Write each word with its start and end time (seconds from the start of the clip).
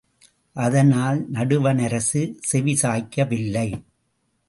அதனால் 0.55 1.19
நடுவணரசு 1.31 2.21
செவிசாய்க்கவில்லை. 2.51 3.67